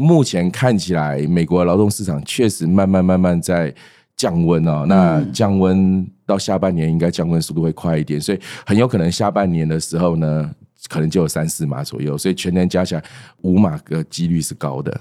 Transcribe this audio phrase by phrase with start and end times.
[0.00, 3.72] 目前看起来，美国劳动市场确实慢慢慢慢在
[4.16, 4.86] 降温哦。
[4.88, 10.50] 那降温到下半年应该降温速度会快一点，所以很有可能下半年的时候呢，
[10.88, 13.04] 可能就有三四码左右，所以全年加起来
[13.42, 14.98] 五码的几率是高的。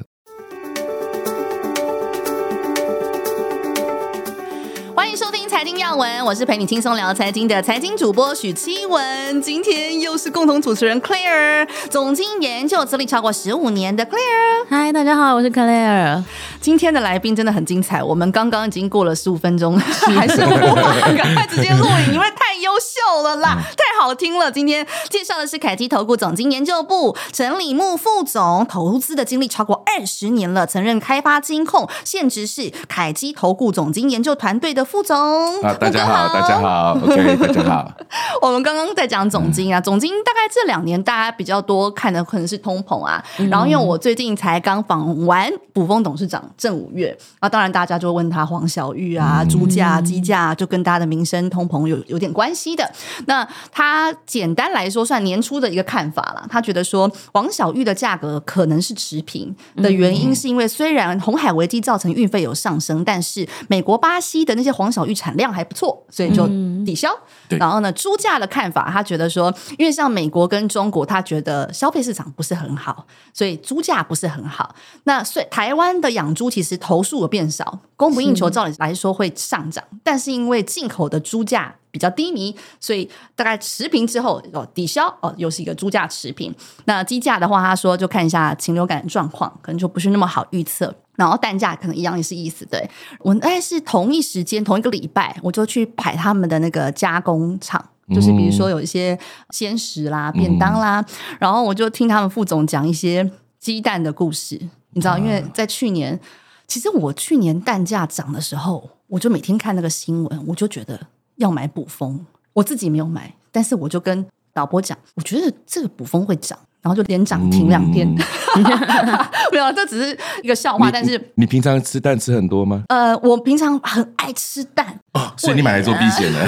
[5.59, 14.65] 财经要闻，我是陪你轻松聊财经的财经主播许七文，今天又是共同主持人 Claire，总经研究资历超过十五年的 Claire。
[14.69, 16.23] 嗨，大家好，我是 Claire。
[16.61, 19.77] 今天的来宾真的很精彩，我们刚刚已经过了十五分钟，
[20.15, 24.51] 还是赶快直接录影，因为太优秀了啦，太好听了。
[24.51, 35.17] 今天介绍的是凯基投顾总经研究部陈李木副总，投资的经历超过二十年了，曾任开发金控，现职是凯基投顾总经研究团队的副总。
[35.61, 37.91] 啊，大家好，大家好，OK，大家好。
[38.41, 43.23] 我们刚刚在讲总经啊，总经大概这两年大家比较多看的可能是通膨啊。
[43.37, 52.89] 嗯、然后因为我最近才刚访完卜蜂董事长郑五月啊，当然大家就问他黄小玉啊，猪价、鸡价，就跟大家的民生通膨有有点关系的。
[53.25, 66.47] 那他简单来说算年初的一个看法了，他觉得说黄小玉的价格可能是持平的原因，是因为虽然红海危机造成运费有上升，但是美国、巴西的那些黄小玉产量还不错，所以就
[66.85, 67.09] 抵消。
[67.49, 74.75] 嗯、然后呢，猪价的看法，他觉得说，因为像美国跟中国，他觉得消费市场不是很好，所以猪价不是很好。
[75.03, 86.53] 那所以台湾的养猪其实投诉有变少，供不应求，照理来说会上涨，是但是因为进口的猪价比较低迷，所以大概持平之后哦抵消哦，又是一个猪价持平。
[86.85, 90.93] 那鸡价的话，他说就看一下禽流感的状况，可能就不是那么好预测。
[91.15, 97.83] 然后蛋价可能一样也是意思，对，我大概是同一时间同一个礼拜，我就去排他们的那个加工厂，
[98.15, 101.03] 就是比如说有一些鲜食啦、便当啦，
[101.37, 103.29] 然后我就听他们副总讲一些
[103.59, 104.57] 鸡蛋的故事，
[104.91, 106.17] 你知道，因为在去年，
[106.65, 110.97] 其实我去年蛋价涨的时候，我就每天看那个新闻，我就觉得
[111.39, 116.57] 要买补风，我自己没有买，但是我就跟导播讲，我觉得这个补风会涨。
[116.81, 118.15] 然后就连涨停两天，嗯、
[119.51, 120.89] 没有，这只是一个笑话。
[120.89, 122.85] 但是你平常吃蛋吃很多吗？
[122.87, 126.39] 呃，我平常很爱吃蛋哦，所以你买来做避险的。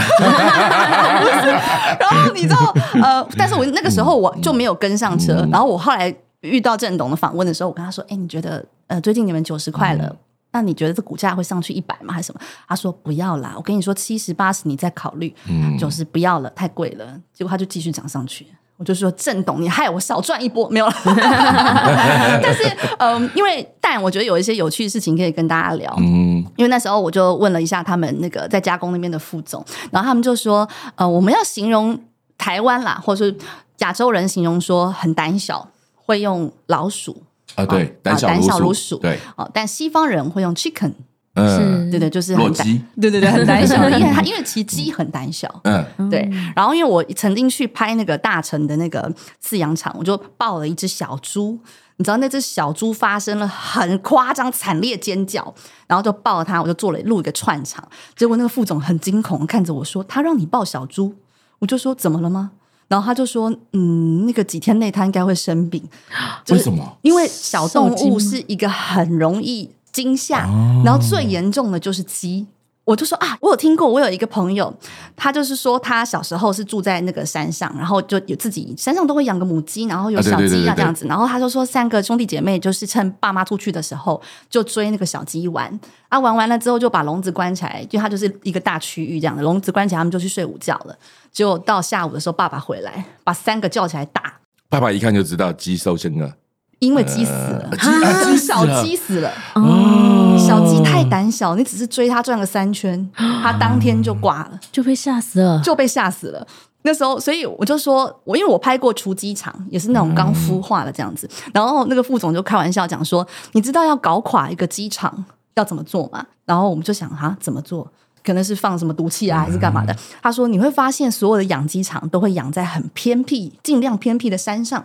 [2.00, 2.74] 然后你知道，
[3.04, 5.42] 呃，但是我那个时候我就没有跟上车。
[5.42, 10.18] 嗯、然后我后来遇到郑董的访问的时候，我跟他说：“哎，你觉得呃，最近你们九十块了，嗯、
[10.52, 12.14] 那你觉得这股价会上去一百吗？
[12.14, 15.34] 还是什么？”他说：“不要啦，我跟你说七十八十，你再考虑。
[15.48, 18.48] 嗯，九十不要了，太贵了。”结果他就继续涨上去。
[18.78, 20.94] 我就说郑董，你害我少赚一波，没有了。
[21.06, 22.64] 但是，
[22.98, 25.94] 嗯，因为但，我觉得有一些有趣的事情可以跟大家聊。
[26.00, 31.96] 嗯，因为那时候我就问了一下他们那个在加工那边的副总，然后他们就说，呃，我们要形容
[32.40, 33.38] 台湾啦，或者是
[33.82, 37.22] 亚洲人形容说很胆小，会用老鼠
[37.56, 40.94] 啊，对，胆小胆小如鼠，对，哦，但西方人会用 chicken。
[41.34, 42.68] 嗯，对对，就是很胆，
[43.00, 46.30] 对对对，很胆小， 因为他因为其实鸡很胆小，嗯，对。
[46.54, 49.10] 然后因为我曾经去拍那个大成的那个
[49.42, 51.58] 饲养场，我就抱了一只小猪，
[51.96, 55.56] 你知道那只小猪发生了很夸张惨烈尖叫，
[55.88, 57.88] 然后就抱了它，我就做了录一个串场。
[58.18, 61.16] 结果那个副总很惊恐看着我说：“他让你抱小猪？”
[61.60, 62.52] 我就说：“怎么了吗？”
[62.92, 65.82] 然后他就说：“嗯，那个几天内他应该会生病，
[66.52, 66.98] 为什么？
[67.04, 70.48] 因为小动物是一个很容易。”惊吓，
[70.86, 72.48] 然后最严重的就是鸡。
[72.84, 74.74] 我就说啊，我有听过，我有一个朋友，
[75.16, 81.06] 他就是说他小时候是住在那个山上，然后就有自己山上都会养个母鸡，然后有小鸡啊这样子。
[81.06, 90.96] 然后他就说三个兄弟姐妹就是趁爸妈出去的时候就追那个小鸡玩啊，玩完了之后就把笼子关起来，就他就是一个大区域这样的笼子关起来，他们就去睡午觉了。
[91.32, 94.40] 结果到下午的时候，爸爸回来把三个叫起来打，
[94.70, 96.34] 爸爸一看就知道鸡受惊了。
[96.80, 99.32] 因为鸡死了，呃、小鸡死了。
[99.54, 100.11] 哦，
[100.52, 106.46] 小鸡太胆小，你只是追它转个三圈，它当天就挂了， 就被吓死了，就被吓死了。
[106.82, 111.26] 那时候，所以我就说，我因为我拍过雏鸡场，也是那种刚孵化的这样子。
[111.46, 115.24] 嗯、然后那个副总就开玩笑讲说：“你知道要搞垮一个鸡场
[115.54, 117.88] 要怎么做吗？”然后我们就想哈，怎么做？
[118.22, 119.94] 可能是放什么毒气啊，还是干嘛的？
[119.94, 124.84] 嗯、他说：“你会发现，所有的养鸡场都会养在很偏僻、尽量偏僻的山上。”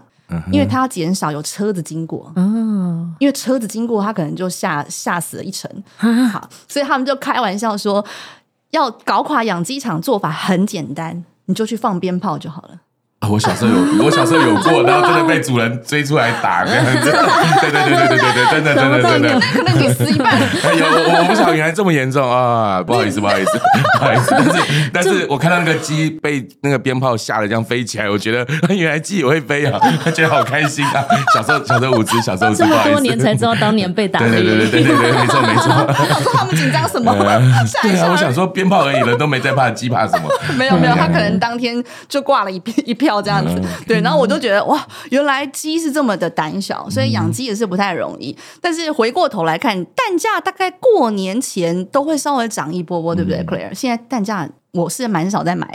[0.51, 5.71] 因为它要减少有车子经过，嗯，因为车子经过，它可能就吓吓死了一层。
[6.33, 8.05] 好，所以他们就开玩笑说，
[8.71, 12.81] 要搞垮养鸡场做法很简单，你就去放鞭炮就好了。
[13.29, 16.93] 我小时候有，我小时候有过， 然后真的被主人追出来打这样子。
[17.61, 19.29] 对对对对对对对，真的真的真的。
[19.33, 20.35] 那可能给撕一半。
[20.77, 22.83] 有我我不晓得原来这么严重啊！
[22.83, 23.59] 不好意思不好意思
[23.99, 29.81] 不好意思，但是但是我看到那个鸡被那个鞭炮吓得这样飞起来，我觉得原来鸡也会飞啊，
[30.15, 31.05] 觉得好开心啊！
[31.35, 34.29] 小时候小时候无知，小时候这么多年才知道当年被打的。
[34.29, 35.73] 对对对对对对，没错没错。
[35.89, 37.15] 我说他们紧张什么？
[37.83, 40.29] 对啊，我想说鞭炮而已，人都没在怕，鸡怕什么？
[40.57, 43.61] 没有没有，他可能当天就挂了一一票这样子。
[43.87, 48.37] 对，然后我就觉得哇，原来鸡是这么的胆小，所以养鸡也是不太容易。
[48.61, 53.75] 但是回过头来看，蛋价大概过年前都会稍微涨一波波，对不对，Claire？
[53.75, 54.49] 现在蛋价。
[54.77, 55.67] 我是蛮少在买，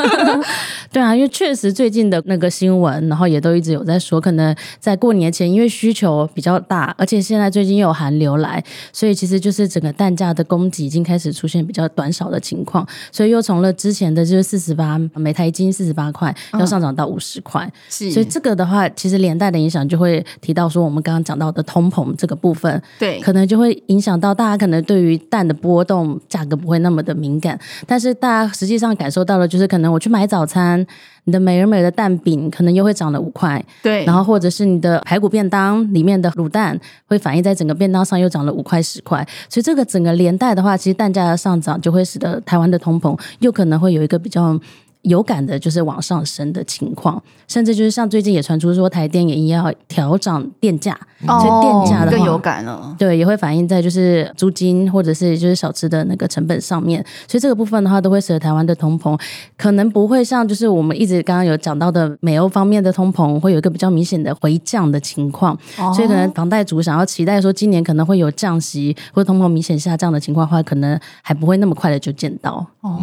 [0.90, 28.13] 对啊，因为确实最近的那个新闻，然后也都一直有在说，可能在过年前，因为需求比较大，而且现在最近又有寒流来，所以其实就是整个蛋价的供给已经开始出现比较短少的情况，所以又从了之前的就是四十八每台斤四十八块，要上涨到五十块，是，所以这个的话，其实连带的影响就会提到说，我们刚刚讲到的通膨这个部分，对，可能就会影响到大家可能对于蛋的波动价格不会那么的敏感，但是。
[28.14, 30.86] 大家实际上感受到的，就是可能我去买早餐，
[31.24, 44.58] 你的美而美的蛋饼可能又会涨了五块，对，然后或者是你的排骨便当里面的卤蛋会反映在整个便当上又涨了五块十块，所以这个整个连带的话，其实蛋价的上涨就会使得台湾的通膨又可能会有一个比较。
[45.04, 52.94] 有感的就是往上升的情况，甚至就是像最近也传出说台电也要调涨电价，哦、所以电价的话更有感了。
[52.98, 59.18] 对，也会反映在就是租金或者是就是小吃的那个成本上面，所以这个部分的话都会使得台湾的通膨
[59.58, 72.66] 可能不会像就是我们一直刚刚有讲到的美欧方面的通膨会有一个比较明显的回降的情况，哦、所以可能房贷族想要期待说今年可能会有降息或者通膨明显下降的情况的话，可能还不会那么快的就见到。
[72.80, 72.98] 哦，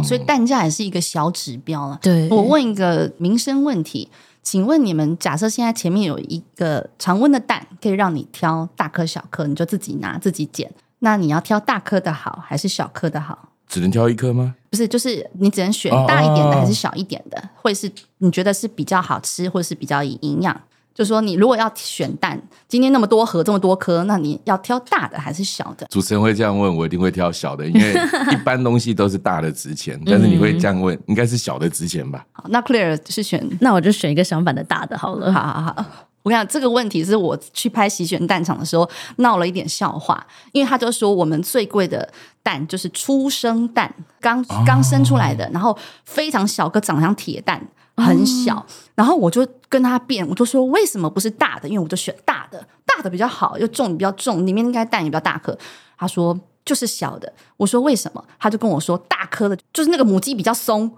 [0.00, 1.19] 嗯、所以蛋价也是一个小。
[1.20, 1.98] 高指标了。
[2.00, 4.08] 对，我问一个民生问题，
[4.42, 10.72] 请问你们假设现在前面有一个常温的蛋，可以让你挑大颗小颗，你就自己拿自己捡。
[11.00, 13.50] 那你要挑大颗的好，还是小颗的好？
[13.68, 14.54] 只能挑一颗吗？
[14.70, 17.50] 不是，就是你只能选大一点的，还是小一点的？
[17.54, 20.58] 会是你觉得是比较好吃，或是比较有营养？
[21.00, 22.38] 就说你如果要选蛋，
[22.68, 25.86] 今天那么多盒这么多颗，那你要挑大的还是小的？
[25.88, 27.94] 主持人会这样问，我一定会挑小的，因为
[28.30, 32.22] 一般东西都是大的值钱，但是你会这样问，应该是小的值钱吧？
[32.32, 35.32] 好，那 Claire 是选，那我就选一个相反的大的好了。
[35.32, 35.74] 好好好，
[36.22, 38.86] 我跟你讲，这个问题是我去拍洗选蛋场的时候
[39.16, 40.22] 闹了一点笑话，
[40.52, 42.06] 因为他就说我们最贵的
[42.42, 45.74] 蛋就是出生蛋，刚刚生出来的，哦、然后
[46.04, 47.66] 非常小个，长得像铁蛋。
[48.00, 48.64] 很小，
[48.94, 51.68] 然后我就跟他辩，我就说为什么不是大的？
[51.68, 55.56] 因为我就选大的，大的比较好，又重比较重，里面应该蛋也比较大颗。
[55.98, 58.24] 他说就是小的，我说为什么？
[58.38, 60.90] 他就跟我说大颗的，就是那个母鸡比较松。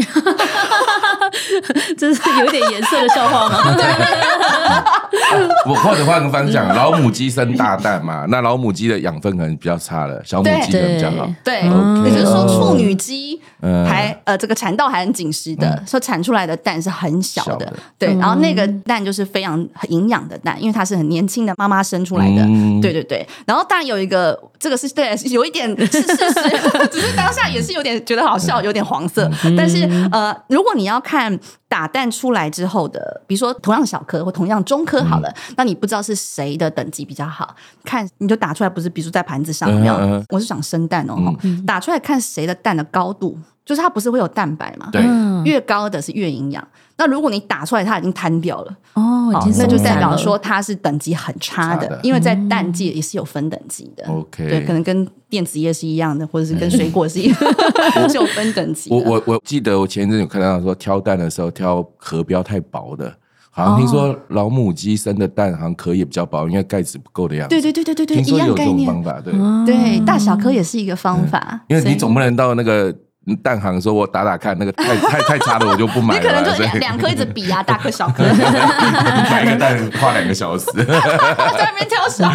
[1.98, 3.58] 这是有点颜色的笑话吗？
[5.66, 11.30] 我或者换个方向讲，老母鸡生大蛋嘛，那老母鸡的养分可能比较差了，小母鸡可能比较好。
[11.44, 11.56] 对，
[12.04, 17.72] 也就是说处女鸡还呃这个产道还很紧实的，说产出来的蛋是很小的。
[17.98, 22.42] 对，然后那个蛋就是非常营养的蛋，因为它是很年轻的妈妈生出来的。
[22.80, 29.88] 对对对，然后当然有一个这个是对，有一点是事实，只是当下也是有点觉得好笑，有点黄色，但是。
[30.12, 31.38] 呃，如果你要看
[31.70, 41.14] 打蛋出来之后的，比如说同样小颗或同样中颗好了，嗯、那你不知道是谁的等级比较好，看你就打出来不是，比如说在盘子上没有，嗯、我是想生蛋哦，
[41.44, 43.38] 嗯、打出来看谁的蛋的高度，
[43.70, 44.88] 就是它不是会有蛋白嘛？
[44.90, 45.00] 对，
[45.44, 46.66] 越高的是越营养。
[46.96, 54.04] 那如果你打出来它已经摊掉了哦，那就代表说它是等级很差的，因为在蛋界也是有分等级的。
[54.08, 57.38] OK，对，可能跟电子业是一样的，或者是跟水果是一样，
[58.10, 58.90] 是有分等级。
[58.90, 63.14] 我我我记得我前一阵有看到说挑蛋的时候挑壳不要太薄的，
[63.50, 67.54] 好像听说老母鸡生的蛋好像壳也比较薄，因为盖子不够的样子。
[67.54, 69.32] 对对对对对对，听说有这种方法，对
[69.64, 72.94] 对，大小颗也是一个方法，因为你总不能到那个。
[73.36, 78.22] 蛋行说：“我打打看，那个太 太太差了我就不买了。”你可能就两两颗一直比啊， 大颗小颗，
[79.30, 82.30] 买一个蛋花两个小时， 在那边挑小。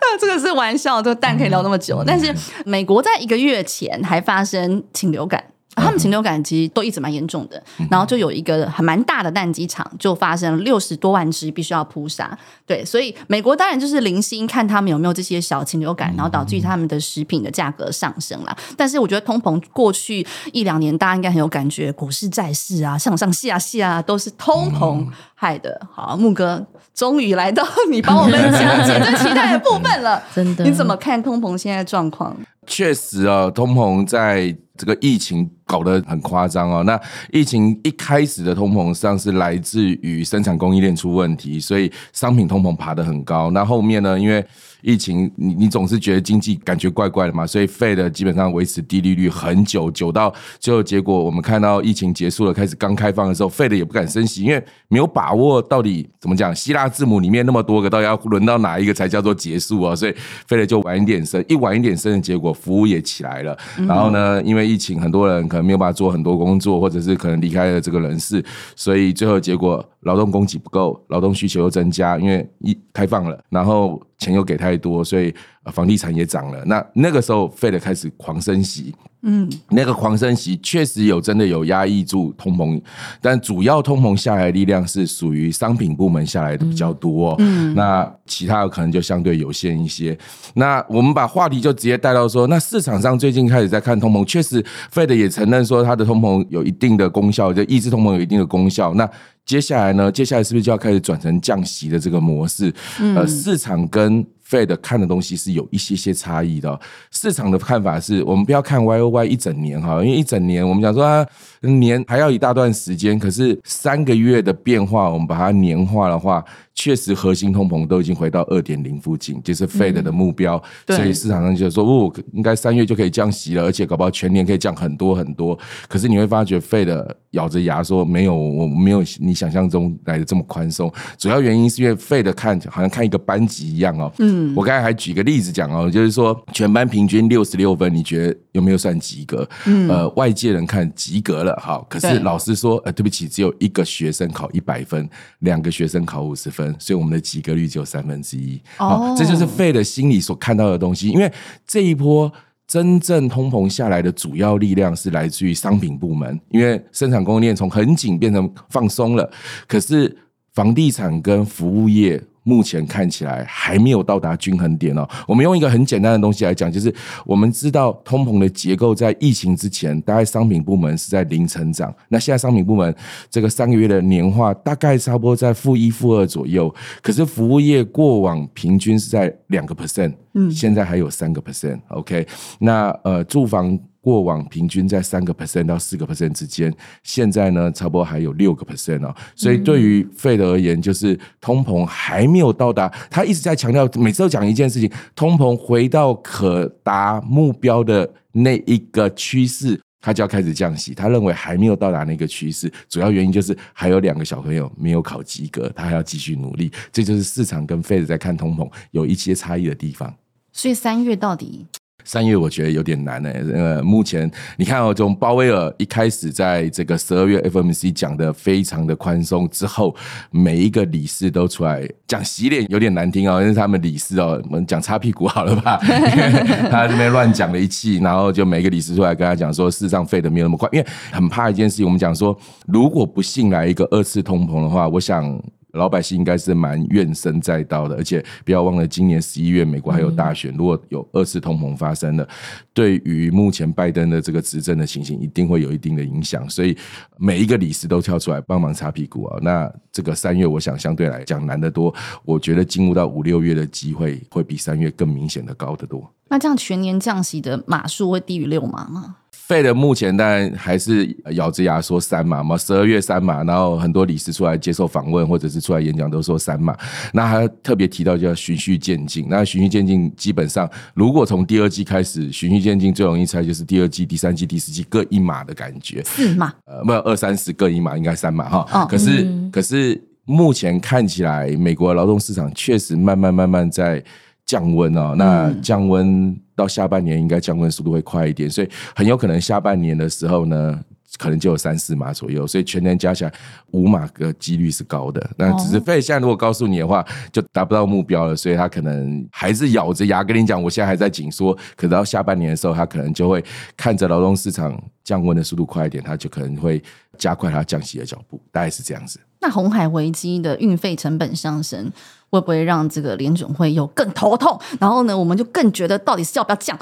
[0.00, 2.02] 那这个是玩笑，这个蛋可以聊那么久。
[2.06, 5.42] 但是美国在一个月前还发生禽流感。
[5.78, 18.56] 他们禽流感其实都一直蛮严重的，然后就有一个很蛮大的蛋鸡场就发生了六十多万只必须要扑杀，对，所以美国当然就是零星看他们有没有这些小禽流感，然后导致于他们的食品的价格上升了。
[18.76, 25.06] 但是我觉得通膨过去一两年大家应该很有感觉，股市债市啊上上下下都是通膨
[25.40, 25.80] 害的。
[25.88, 30.20] 好，木哥终于来到 你帮我们讲解最期待的部分了。
[30.34, 32.36] 真的，你怎么看通膨现在状况？
[32.66, 36.82] 确实啊，通膨在这个疫情搞得很夸张哦。
[36.82, 37.00] 那
[37.32, 43.50] 疫情一开始的通膨上是来自于生产供应链出问题，所以商品通膨爬得很高。
[43.52, 44.44] 那后面呢，因为
[44.82, 59.96] 疫情，你你总是觉得经济感觉怪怪的嘛，所以 Fed 基本上维持低利率很久，久到最后结果，我们看到疫情结束了，开始刚开放的时候，Fed 也不敢升息，因为没有把握到底怎么讲，希腊字母里面那么多个，到底要轮到哪一个才叫做结束啊？
[59.96, 60.14] 所以
[60.48, 63.58] Fed 就晚一点升，一晚一点升的结果，服务也起来了。
[63.86, 68.44] 然后呢，因为疫情，很多人可能没有办法做很多工作，或者是可能离开了这个人事，
[68.76, 69.84] 所以最后结果。
[70.00, 75.34] 劳动供给不够，劳动需求又增加，因为一开放了，然后钱又给太多，所以
[75.72, 76.64] 房地产也涨了。
[76.66, 82.80] 那那个时候，Fed 开始狂升息，嗯，那个狂升息确实有真的有压抑住通膨，
[83.20, 90.16] 但主要通膨下来的力量是属于商品部门下来的比较多，嗯，那其他的可能就相对有限一些。
[90.54, 98.94] 那我们把话题就直接带到说，那市场上最近开始在看通膨，确实 Fed 也承认说它的通膨有一定的功效，就抑制通膨有一定的功效。
[98.94, 99.08] 那
[99.48, 100.12] 接下来呢？
[100.12, 102.70] 接下来是不是就要开始转成降息的这个模式？
[103.00, 106.78] 嗯、呃，市场跟 Fed 看的东西是有一些些差异的。
[107.10, 111.26] 市场的看法是我们不要看 Y O Y 一整年哈，因为一整年我们讲说啊，
[111.62, 116.44] 年还要一大段时间，可是三个月的变化，我们把它年化的话。
[116.80, 125.58] 确实，核心通膨都已经回到二点零附近，就是 Fed 的目标，嗯、所以市场上就说，哦，应该三月就可以降息了，而且搞不好全年可以降很多很多。
[125.88, 130.90] 可是你会发觉，Fed 咬着牙说，没有，我没有你想象中来的这么宽松。
[131.18, 134.12] 主要原因是因为 Fed 看好像看一个班级一样哦。
[134.18, 139.48] 嗯，我刚才还举个例子讲哦，就是说全班平均六十六分，你觉得有没有算及格？
[139.66, 146.67] 嗯，呃，外界人看及格了，好，可是老师说，呃，对不起，只有一个学生考一百分，两个学生考五十分。
[146.78, 151.08] 所以我们的及格率只有三分之一，好，这就是 Fed 心里所看到的东西。
[151.08, 151.32] 因为
[151.66, 152.32] 这一波
[152.66, 159.30] 真正通膨下来的主要力量是来自于商品部门，因为生产供应链从很紧变成放松了，
[159.66, 160.16] 可是
[160.52, 162.22] 房地产跟服务业。
[162.48, 165.06] 目前看起来还没有到达均衡点哦。
[165.26, 166.92] 我们用一个很简单的东西来讲，就是
[167.26, 171.94] 我们知道通膨的结构在疫情之前，大概商品部门是在零成长。
[172.08, 172.94] 那现在商品部门
[173.28, 176.74] 这个三个月的年化大概差不多在负一、负二左右。
[177.02, 181.78] 可是服务业过往平均是在两个 percent，嗯，现在还有三个 percent。
[181.88, 182.26] OK，
[182.60, 183.78] 那呃住房。
[184.08, 189.14] 过往平均在三个 percent 到四个 percent 之间，现在呢，差不多还有六个 percent 哦。
[189.36, 200.94] 所以对于 Fed 而言，就是通膨还没有到达，他一直在强调，每次都讲一件事情：通膨回到可达目标的那一个趋势，他就要开始降息。
[200.94, 206.72] 他认为还没有到达那个趋势，主要原因就是还有两个小朋友没有考及格，他还要继续努力。
[206.90, 210.14] 这就是市场跟 Fed 在看通膨有一些差异的地方。
[210.50, 211.66] 所以三月到底？
[212.08, 219.94] 三月我觉得有点难呢，呃，目前你看哦，从鲍威尔一开始在这个十二月 FOMC 讲的非常的宽松之后，
[220.30, 225.76] 每一个理事都出来讲洗脸，有点难听哦，因为他们理事哦，我们讲擦屁股好了吧？
[226.72, 232.34] 他这边乱讲了一气，然后就每一个理事出来跟他讲说，事实上费的没有那么快，因为很怕一件事情，我们讲说，
[232.66, 235.38] 如果不幸来一个二次通膨的话，我想。
[235.72, 242.26] 老百姓应该是蛮怨声载道的，而且不要忘了，今年十一月美国还有大选，如果有二次通膨发生了，
[242.72, 246.48] 对于目前拜登的这个执政的情形，一定会有一定的影响。
[246.48, 246.76] 所以
[247.18, 249.38] 每一个理事都跳出来帮忙擦屁股啊。
[249.42, 251.94] 那这个三月，我想相对来讲难得多。
[252.24, 256.10] 我觉得进入到五六月的机会，会比三月更明显的高得多。
[256.28, 259.16] 那这样全年降息的码数会低于六码吗
[259.48, 266.76] ？Fed 目前当然还是咬着牙说三码嘛，十二月三码，然后很多理事出来接受访问或者是出来演讲都说三码。
[267.14, 269.26] 那他特别提到就要循序渐进。
[269.30, 276.02] 那循序渐进基本上，如果从第二季开始循序渐进，最容易猜就是第二季、第三季、第四季各一码的感觉。
[276.04, 276.52] 四码？
[276.66, 278.84] 呃，没有二三十各一码，应该三码哈。
[278.84, 284.04] 可是可是目前看起来，美国劳动市场确实慢慢慢慢在
[284.48, 285.14] 降温哦。
[285.16, 286.36] 那降温。
[286.58, 290.76] 到下半年应该降温速度会快一点，所以很有可能下半年的时候呢，
[291.16, 293.32] 可能就有三四码左右，所以全年加起来
[293.70, 295.24] 五码的几率是高的。
[295.36, 303.44] 那只是 Fed 现在如果告诉你的话，就达不到目标了，所以他可能还是咬着牙跟你讲，我现在还在紧缩，可是到下半年的时候，他可能就会
[303.76, 306.82] 看着劳动市场降温的速度快一点，他就可能会
[307.16, 309.20] 加快他降息的脚步，大概是这样子。
[309.40, 311.92] 那红海危机的运费成本上升，
[312.30, 314.58] 会不会让这个联准会有更头痛？
[314.78, 316.78] 然后呢，我们就更觉得到底是要不要降？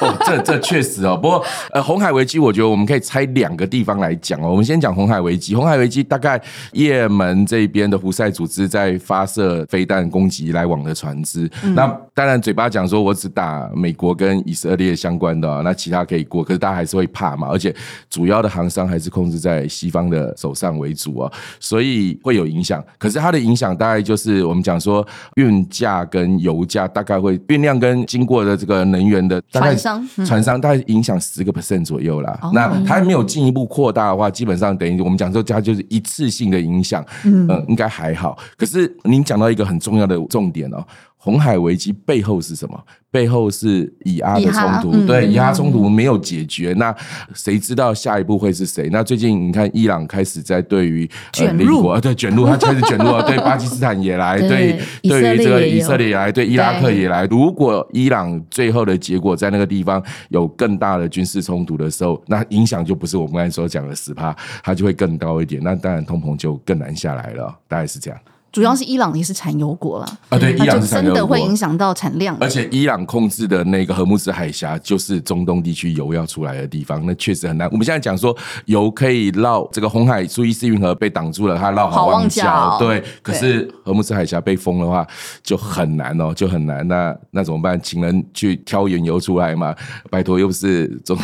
[0.00, 1.16] 哦，这这确实哦。
[1.16, 4.50] 不过呃，红海危机，我觉得我们可以拆两个地方来讲哦。
[4.50, 5.54] 我们先讲红海危机。
[5.54, 6.40] 红海危机大概
[6.72, 11.50] 也门这边的胡塞组织在发射飞弹攻击来往的船只。
[11.62, 16.42] 嗯、那当然嘴巴讲说我只打美国跟以色列相关的，那其他可以过。
[16.42, 17.48] 可是大家还是会怕嘛。
[17.50, 17.74] 而且
[18.08, 22.82] 主要的航商还是控制在西方的手上为主啊，所以会有影响。
[22.98, 24.88] 可是它的影响大概就是我们讲。
[24.88, 32.40] 说运价跟油价大概会运量跟经过的这个能源的船商，船商大概影响十个 percent 左右啦。
[32.54, 38.38] 那它还没有进一步扩大的话，基本上等于我们讲说它就是一次性的影响，嗯，应该还好。
[38.56, 40.82] 可是您讲到一个很重要的重点哦。
[41.28, 42.82] 红海危机背后是什么？
[43.10, 46.94] 背后是以阿的冲突，对，以阿冲突没有解决，那
[47.34, 48.88] 谁知道下一步会是谁？
[48.90, 57.26] 那最近你看，伊朗开始在对于卷入，呃、对卷入，他开始卷入了，对巴基斯坦也来， 对，对于这个以色列也来，对伊拉克也来。
[57.26, 65.60] 如果伊朗最后的结果在那个地方有更大的军事冲突的时候，那影响就不是我们刚才所讲的十趴，它就会更高一点。
[65.62, 68.18] 那当然通膨就更难下来了，大概是这样。
[68.58, 72.36] 主要是伊朗也是产油国了啊，对，伊朗真的会影响到产量。
[72.40, 77.68] 而且伊朗控制的那个荷姆斯海峡就是中东地区油要出来的地方，那确实很难。
[77.70, 83.00] 我们现在讲说油可以绕这个红海苏伊士运河被挡住了，它绕好望角，对。
[83.22, 85.06] 可是荷姆斯海峡被封的话
[85.44, 86.84] 就很难哦，就很难。
[86.88, 87.80] 那那怎么办？
[87.80, 89.72] 请人去挑原油出来嘛？
[90.10, 91.16] 拜托，又不是中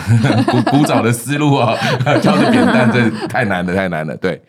[0.46, 1.76] 古古早的思路哦，
[2.22, 4.16] 挑着扁担，这太难了，太难了。
[4.18, 4.40] 对。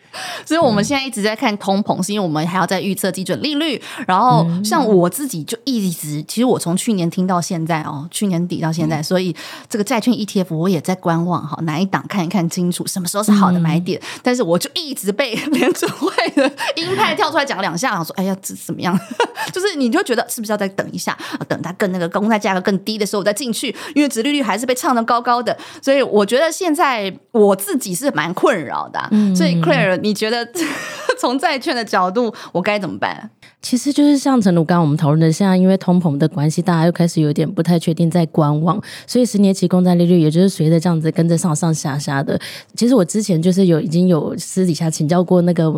[0.44, 2.66] 所以我们现在一直在看通膨，是因为我们还要。
[2.66, 9.34] 在预测基准利率，然后像我自己就一直，其实我从去年听到现在哦，去年底到现在，所以
[9.68, 14.00] 这个债券 ETF 我也在观望哈，哪一档看一看清楚，什么时候是好的买点。
[14.22, 18.98] 但是我就一直被联储会的鹰派跳出来讲了两下，说哎呀这怎么样？
[19.52, 21.16] 就是你就觉得是不是要再等一下，
[21.48, 29.00] 等它更那个公债价格更低的时候我再进去，因为殖利率还是被唱得高高的，所以我觉得现在我自己是蛮困扰的。
[29.34, 30.48] 所以 Claire，你觉得
[31.18, 32.34] 从债券的角度？
[32.56, 33.28] 我该怎么办？
[33.60, 42.40] 其实就是像陈鲁刚刚我们讨论的，现在因为通膨的关系，大家又开始有点不太确定，在观望，所以十年期公债利率也就是随着这样子跟着上上下下的。
[42.74, 45.70] 其实我之前就是有已经有私底下请教过那个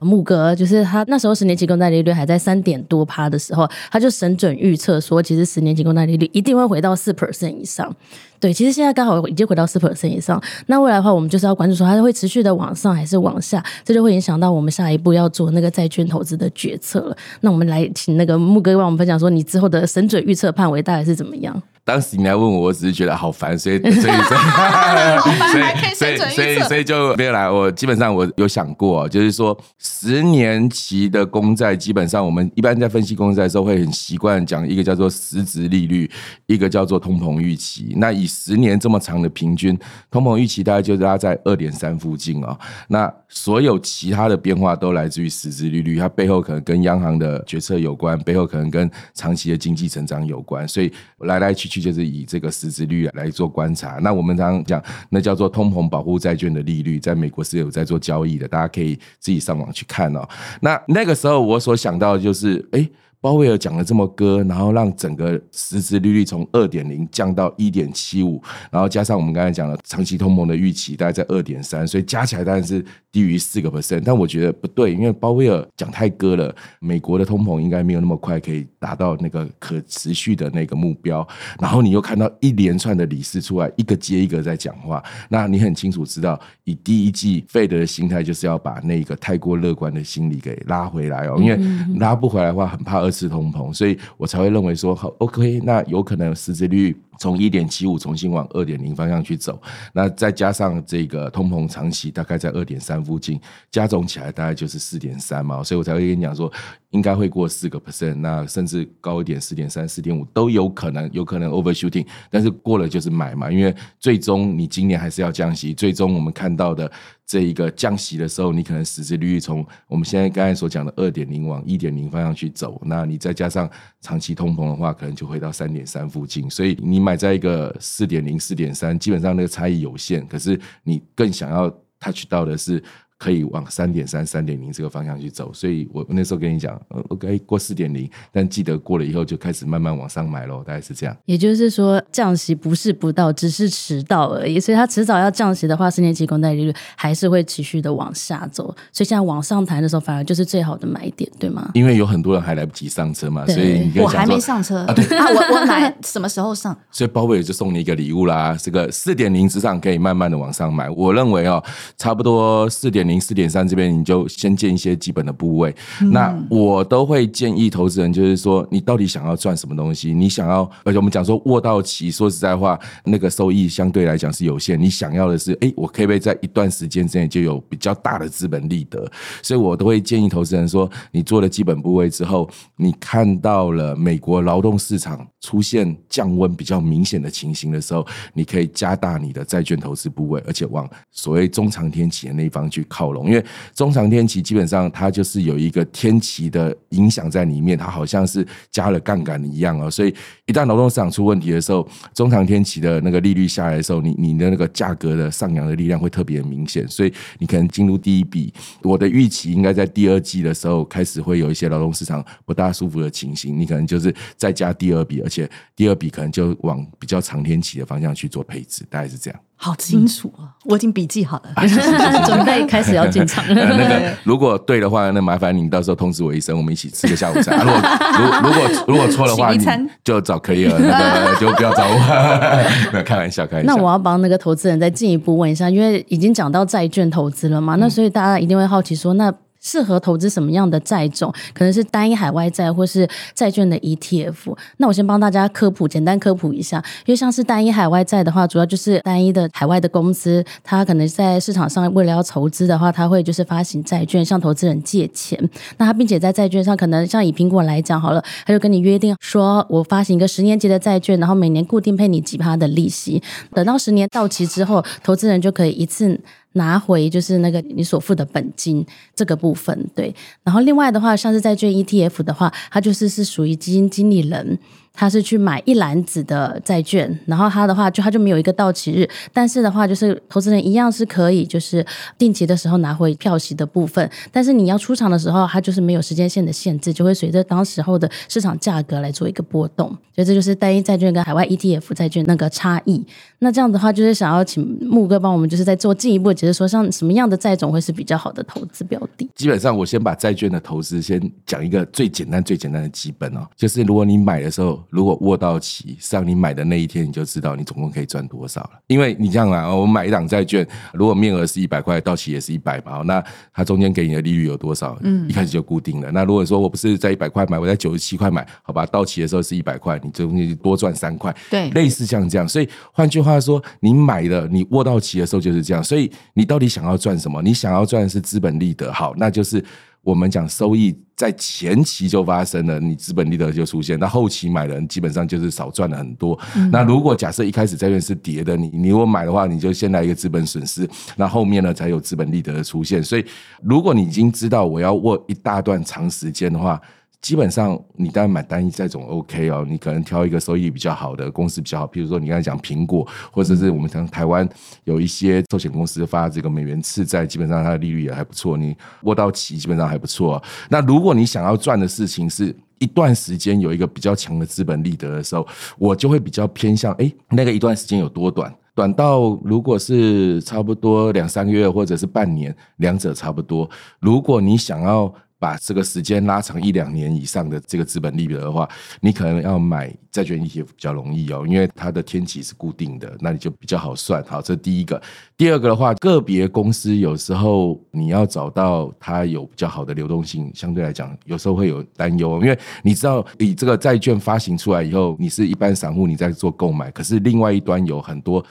[0.00, 7.94] 木哥，就是他那时候十年期公债利率还在三点多趴的时候，他就神准预测说，其实十年期公债利率一定会回到四 percent 以上。
[8.44, 10.38] 对，其实现在刚好已经回到四 percent 以上。
[10.66, 17.16] 那未来的话，我们就是要关注说，它会持续的往上还是往下，这就会影响到我们下一步要做那个债券投资的决策了。
[17.40, 21.62] 那我们来请那个木哥帮我们分享说，你之后的神准预测范围大概是怎么样？
[21.84, 27.48] 当时你来问我，我只是觉得好烦，所以所 以所以所以所以所以就没有来。
[27.50, 36.10] 我基本上我有想过，就是说十年期的公债，基本上我们一般在分析公债的时候会很习惯讲一个叫做实质利率，
[36.46, 37.92] 一个叫做通膨预期。
[37.98, 39.78] 那以十年这么长的平均
[40.10, 42.58] 通膨预期，大概就拉在二点三附近哦。
[42.88, 50.66] 那所有其他的变化都来自于实质利率，它背后可能跟央行的决策有关，背后可能跟长期的经济成长有关。
[50.66, 51.73] 所以来来去去。
[51.74, 60.28] 去就是以这个实质率来做观察，那我们常常讲，那叫做通膨保护债券的利率，在美国是有在做交易的，大家可以自己上网去看哦。
[60.60, 62.88] 那那个时候我所想到的就是，哎。
[63.24, 68.38] 鲍威尔讲了这么歌，然后让整个实质利率从二点零降到一点七五，
[68.70, 74.02] 然后加上我们刚才讲的长期通膨的预期大概在二点三，所以加起来当然是低于四个 percent。
[74.04, 81.26] 但我觉得不对，因为鲍威尔讲太歌了，美国的通膨应该没有那么快可以达到那个可持续的那个目标。
[81.58, 91.58] 然后你又看到一连串的理事出来，一个接一个在讲话，那你很清楚知道，以第一季费德的心态就是要把那个太过乐观的心理给拉回来哦，因为
[91.98, 93.13] 拉不回来的话，很怕二。
[93.14, 99.60] 是通膨，所以我才会认为说好，OK，那有可能实质率从一点七五重新往二点零方向去走，
[99.92, 106.52] 那再加上这个通膨长期大概在二点三附近，加总起来大概就是四点三嘛，所以我才会跟你讲说，
[106.90, 116.90] 应该会过四个 percent，那甚至高一点四点三、四点五都有可能，有可能 overshooting，但是过了就是买嘛，因为最终你今年还是要降息，最终我们看到的。
[117.26, 123.68] 这一个降息的时候，你可能实质利率从我们现在刚才所讲的二点零往一点零方向去走，那你再加上
[124.02, 126.50] 长期通膨的话，可能就回到三点三附近。
[126.50, 130.26] 所以你买在一个四点零、四点三，基本上那个差异有限。
[130.26, 131.68] 可是你更想要
[132.00, 132.82] touch 到的是
[133.18, 141.16] 可以往三点三、三点零这个方向去走，所以我那时候跟你讲，OK 过四点零，但记得过了以后就开始慢慢往上买喽，大概是这样。
[141.24, 144.58] 也就是说，降息不是不到，只是迟到而已。
[144.58, 148.64] 所以它迟早要降息的话，十年期公债利率还是会持续的往下走。
[148.92, 151.70] 所以现在往上弹的时候，反而就是最好的买点，对吗？
[151.74, 156.76] 因为有很多人还来不及上车嘛，所以你我还没上车啊，对啊，我我买什么时候上？
[156.90, 160.90] 所以包威尔就送你一个礼物啦，这个四点零之上可以慢慢的往上买。
[160.90, 161.62] 我认为哦，
[161.96, 163.84] 差不多四点零、四点三这边。
[163.94, 170.12] 你就先建一些基本的部位，嗯、那我都会建议投资人，就是说你到底想要赚什么东西？
[170.12, 174.80] 你想要，而且我们讲说握到期，说实在话，那个收益相对来讲是有限。
[174.80, 179.06] 你想要的是，哎，我可不可以在一段时间之内就有比较大的资本利得？
[179.42, 193.44] 所以我都会建议投资人说，你做了基本部位之后，你看到了美国劳动市场出现降温比较明显的情形的时候，你可以加大你的债券投资部位，而且往所谓中长天期的那一方去靠拢，因为。
[193.74, 199.90] 中长天期基本上它就是有一个天期的影响在里面，它好像是加了杠杆一样哦。
[199.90, 200.14] 所以
[200.46, 206.86] 一旦劳动市场出问题的时候，中长天期的那个利率下来的时候，你你的那个价格的上扬的力量会特别明显。
[206.86, 208.52] 所以你可能进入第一笔，
[208.82, 219.40] 我的预期应该在第二季的时候开始会有一些劳动市场不大舒服的情形，你可能就是再加第二笔，而且第二笔可能就往比较长天期的方向去做配置，大概是这样。
[219.56, 220.52] 好清楚啊！
[220.64, 221.50] 我已经笔记好了，
[222.26, 223.54] 准备开始要进场了。
[223.54, 227.56] 那个如果对的话，那麻烦你到时候通知我一声，我们一起吃个下午茶。
[227.56, 229.64] 如果如果如果错的话，你
[230.02, 233.02] 就找可以了，那个就不要找我。
[233.04, 233.74] 开玩笑，开玩笑。
[233.74, 239.32] 那我要帮那个投资人再进一步问一下，因为已经讲到债券投资了嘛，那所以大家一定会好奇说，那。
[239.64, 241.32] 适合投资什么样的债种？
[241.54, 244.56] 可能是单一海外债，或是债券的 ETF。
[244.76, 246.76] 那我先帮大家科普，简单科普一下。
[247.06, 255.38] 因为像是单一海外债的话，主要就是单一的海外的公司，它可能在市场上为了要筹资的话，它会就是发行债券向投资人借钱。
[255.78, 263.22] 那它并且在债券上，可能像以苹果来讲好了，它就跟你约定说，我发行一个十年期的债券，然后每年固定配你几趴的利息。
[263.54, 266.20] 等到十年到期之后，投资人就可以一次。
[266.54, 270.12] 拿回就是那个你所付的本金这个部分，对。
[270.42, 274.58] 然后另外的话，像是债券 ETF 的话，它就是是属于基金经理人。
[274.96, 281.84] 他是去买一篮子的债券，然后他的话就他就没有一个到期日，但是的话就是投资人一样是可以就是
[282.16, 293.04] 定期的时候拿回票息的部分，但是你要出场的时候，它就是没有时间线的限制，就会随着当时候的市场价格来做一个波动，所以这就是单一债券跟海外 ETF 债券那个差异。
[293.40, 299.28] 那这样的话就是想要请木哥帮我们就是再做进一步解释，说像什么样的债种会是比较好的投资标的？
[299.34, 304.83] 基本上我先把债券的投资先讲一个最简单最简单的基本哦，就是如果你买的时候。
[304.90, 308.70] 如果握到期，像你买的那一天，你就知道你总共可以赚多少了。
[308.86, 314.96] 因为你这样啊，我买一档债券，如果面额是一百块，到期也是一百嘛，那它中间给你的利率有多少？
[315.02, 316.10] 嗯，一开始就固定了。
[316.12, 321.34] 那如果说我不是在一百块买，我在九十七块买，好吧，到期的时候是一百块，你中间就多赚三块。
[321.50, 322.46] 对，类似像这样。
[322.48, 325.82] 所以换句话说，你买的，你握到期的时候就是这样。
[325.82, 327.42] 所以你到底想要赚什么？
[327.42, 329.64] 你想要赚的是资本利得，好，那就是。
[330.04, 336.38] 我们讲收益在前期就发生了，你资本利得就出现，那后期买的人基本上就是少赚了很多。
[336.54, 343.02] 嗯、那如果假设一开始债券是跌的，你你如果买的话，你就先来一个资本损失，那后面呢才有资本利得的出现。
[343.02, 343.24] 所以，
[343.62, 346.80] 如果你已经知道我要握一大段长时间的话。
[347.24, 354.46] 基本上，你当然买单一债种 OK 哦，你可能挑一个收益比较好的公司比较好，譬如说你刚才讲苹果，或者是我们像台湾
[354.84, 360.42] 有一些寿险公司发这个美元次债，基本上它的利率也还不错，你握到期基本上还不错。
[360.68, 365.46] 那如果你想要赚的事情是一段时间有一个比较强的资本利得的时候，
[365.78, 368.54] 我就会比较偏向哎，那个一段时间有多短？
[368.74, 373.70] 短到如果是差不多两三个月或者是半年，两者差不多。
[373.98, 378.68] 如果你想要把这个时间拉长一两年以上的这个资本利得的话，
[379.00, 384.24] 你可能要买债券 ETF 比较容易哦，因为它的天期是固定的，那你就比较好算。
[384.24, 385.00] 好，这第一个。
[385.36, 398.42] 第二个的话，个别公司有时候你要找到它有比较好的流动性，相对来讲有时候会有担忧，因为你知道，你这个债券发行出来以后，你是一般散户你在做购买，可是另外一端有很多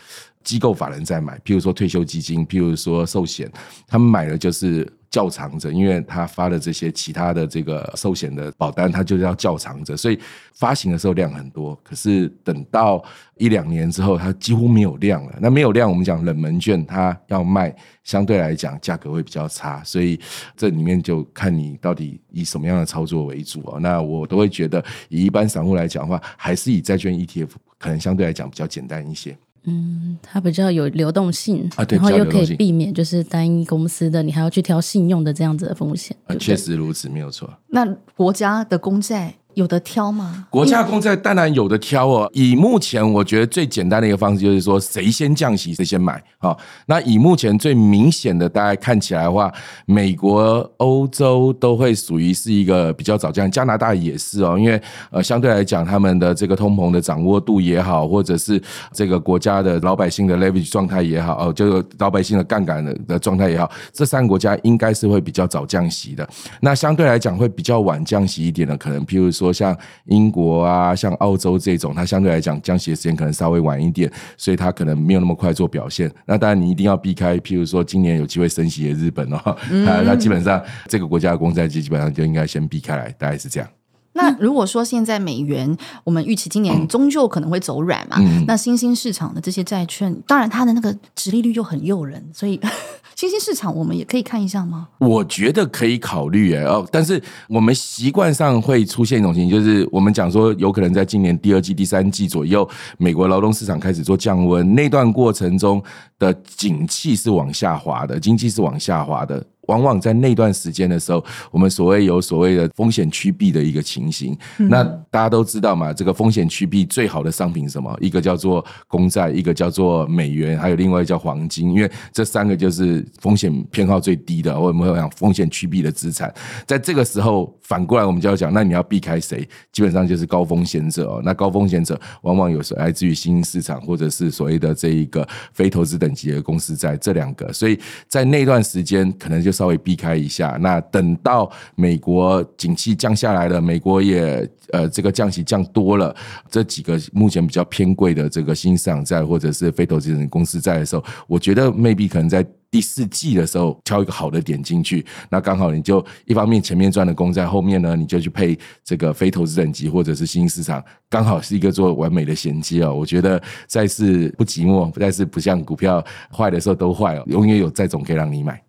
[0.43, 3.51] 机构法人在买，譬如说退休基金，譬如说寿险，
[3.87, 4.87] 他们买的就是。
[5.13, 10.19] 较长者，因为他发的这些其他的这个寿险的保单，他就是要较长者，所以
[10.55, 11.79] 发行的时候量很多。
[11.83, 13.03] 可是等到
[13.35, 15.37] 一两年之后，它几乎没有量了。
[15.39, 17.71] 那没有量，我们讲冷门券，它要卖，
[18.03, 19.83] 相对来讲价格会比较差。
[19.83, 20.19] 所以
[20.57, 23.77] 这里面就看你到底以什么样的操作为主啊。
[23.79, 29.37] 那我都会觉得，以一般散户来讲的话，还是以债券 ETF 可能相对来讲比较简单一些。
[29.65, 36.15] 嗯，它比较有流动性啊，对，然后又可以避免就是单一公司的，你还要去挑信用的这样子的风险。
[36.25, 37.49] 啊，确实如此，没有错。
[37.67, 39.35] 那国家的公债。
[39.55, 40.47] 有得挑吗？
[40.49, 42.29] 国家公债当然有得挑哦。
[42.33, 46.21] 以目前我觉得最简单的一个方式就是说，谁先降息谁先买。
[46.39, 49.53] 好，那以目前最明显的，大家看起来的话，
[49.85, 54.57] 美国、欧洲都会属于是一个比较早降，加拿大也是哦。
[54.57, 58.59] 因为呃，相对来讲，他们的这个通膨的掌握度也好，或者是
[58.91, 66.27] 这个国家的老百姓的 leverage 状态也好，哦，就是老百姓的杠杆的的状态也好，这三个国家应该是会比较早降息的。
[66.59, 69.42] 那相对来讲会比较晚降息一点的，可能譬如说。
[69.43, 76.09] 说像英国啊，像澳洲这种，它相对来讲降息的时间可能稍微晚一点，所以它可能没有那么快做表现。
[76.25, 83.69] 那当然你一定要避开，譬如说今年有机会升息的日本哦，它它基本上这个国家的公债基基本上就应该先避开来，大概是这样。
[84.13, 88.17] 那如果说现在美元，我们预期今年终究可能会走软嘛？
[88.19, 92.59] 嗯、那新兴市场的这些债券，当然它的那个殖利率又很诱人，所以
[93.15, 94.87] 新兴市场我们也可以看一下吗？
[94.99, 105.81] 我觉得可以考虑哎哦，但是我们习惯上会出现一种情形，就是我们讲说有可能在今年第二季、第三季左右，美国劳动市场开始做降温，那段过程中
[106.23, 109.43] 的景气是往下滑的，经济是往下滑的。
[109.67, 114.37] 往往在那段时间的时候，我们所谓有所谓的风险趋避的一个情形。
[114.57, 117.97] 那大家都知道嘛，这个风险趋避最好的商品是什么？
[118.01, 121.71] 一个叫做公债，一个叫做美元，还有另外一个叫黄金。
[121.71, 126.33] 因为这三个就是风险偏好最低的，我们会讲风险趋避的资产。
[126.67, 129.47] 在这个时候，反过来我们就要讲，那你要避开谁？
[129.71, 131.21] 基本上就是高风险者哦。
[131.23, 137.51] 那高风险者往往有时候来自于新兴市场，或者是所谓的这一个非投资等级的公司在这两个。
[137.51, 146.15] 所以在那段时间，可能就稍微避开一下，那等到美国景气降下来了，美国也呃这个降息降多了，
[146.49, 162.91] 这几个目前比较偏贵的这个新市场债或者是非投资人公司在的时候，我觉得 maybe 可能在第四季的时候挑一个好的点进去，那刚好你就一方面前面赚了公债，后面呢你就去配这个非投资等级或者是新兴市场，刚好是一个做完美的衔接哦。
[162.91, 166.03] 我觉得再次不寂寞，债市不像股票
[166.35, 168.59] 坏的时候都坏哦，永远有债种可以让你买。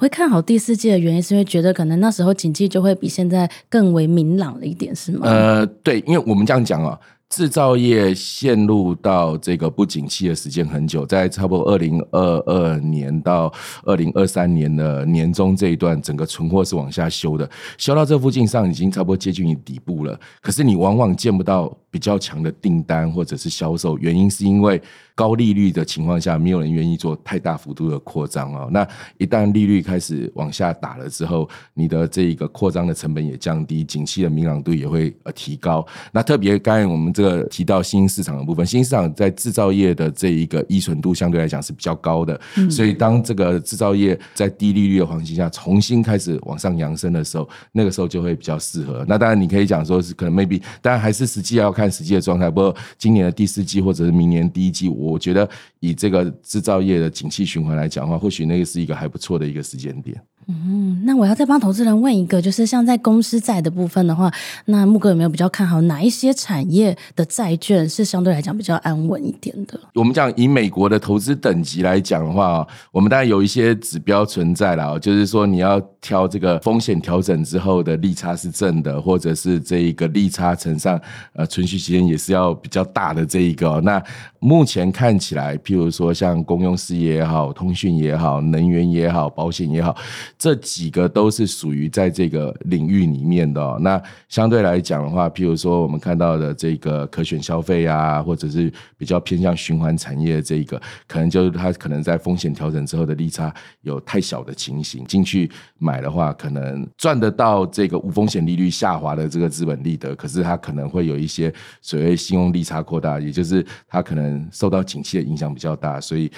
[0.00, 5.26] 会看好第四季的原因，是因为觉得可能那时候经济就会比现在更为明朗了一点，是吗？
[5.28, 6.96] 呃，对，因为我们这样讲啊。
[7.28, 13.52] 制造业陷入到这个不景气的时间很久，在差不多二零二二年到
[13.84, 20.18] 二零二三年的年中这一段，整个存货是往下修的，修到这附近上已经差不多接近于底部了。
[20.40, 24.80] 可是你往往见不到比较强的订单或者是销售，原因是因为
[25.18, 28.68] 高利率的情况下，没有人愿意做太大幅度的扩张哦。
[28.70, 35.84] 那一旦利率开始往下打了之后，你的这一个扩张的成本也降低，景气的明朗度也会呃提高。
[36.12, 37.08] 那特别刚才我们。
[37.18, 42.38] 这个提到新兴市场的部分，新兴市场在制造业的这一个依存度相对来讲是比较高的，
[42.70, 49.04] 所以当这个制造业在低利率的环境下重新开始往上扬升的时候，那个时候就会比较适合。
[49.08, 52.50] 那当然你可以讲说是可能 maybe，当然还是实际要看实际的状态。
[52.50, 55.48] 不过今年的第四季或者是明年第一季，我我觉得
[55.80, 60.20] 以这个制造业的景气循环来讲的话，或许那个是一个还不错的一个时间点。
[60.50, 64.32] 嗯，那我要再帮投资人问一个，就是像在公司债的部分的话，
[64.64, 69.78] 那木哥有没有比较看好哪一些产业的债券是相对来讲比较安稳一点的？
[69.94, 80.98] 我们讲以美国的投资等级来讲的话，我们当然有一些指标存在了，就是说你要挑这个风险调整之后的利差是正的，或者是这一个利差乘上
[81.34, 83.78] 呃存续期间也是要比较大的这一个。
[83.82, 84.02] 那
[84.38, 89.94] 目前看起来，譬如说像公用事业也好，通讯也好，能源也好，保险也好。
[90.38, 93.76] 这几个都是属于在这个领域里面的。
[93.80, 116.30] 那相对来讲的话，譬如说我们看到的这个可选消费啊，或者是比较偏向循环产业的这一个，可能就是它可能在风险调整之后的利差有太小的情形，进去买的话，可能赚得到这个无风险利率下滑的这个资本利得，可是它可能会有一些所谓信用利差扩大，也就是它可能受到景气的影响比较大，所以。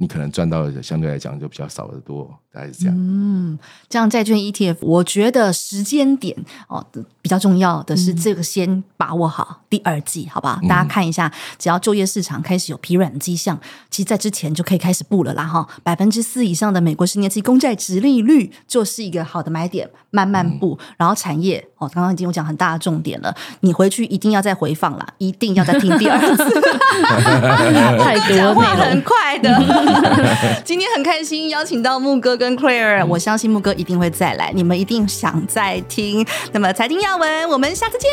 [0.00, 2.94] 你可能赚到的相对来讲就比较少得多，大概是这样。
[2.98, 3.56] 嗯，
[3.88, 6.84] 这样债券 ETF，我觉得时间点哦
[7.22, 10.58] 比较重要的是这个先把握好第二季，好不好？
[10.68, 13.56] 大家看一下，只要就业市场开始有疲软的迹象，
[13.90, 15.68] 其实在之前就可以开始布了啦哈。
[15.84, 20.76] 百分之四以上的美国十年期公债殖利率就是一个好的买点，慢慢布。
[20.96, 26.44] 然后产业哦，刚刚已经有讲很大的重点了，你回去一定要再回放啦，一定要再听第二次，
[28.02, 29.48] 太多讲话很快的。
[30.64, 36.26] 今天很开心邀请到木哥跟 Claire，我相信木哥一定会再来，你们一定想再听。
[36.52, 38.10] 那么财经要闻，我们下次见，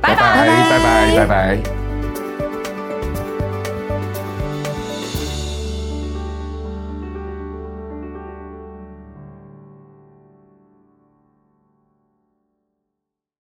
[0.00, 1.85] 拜拜拜拜拜拜拜拜。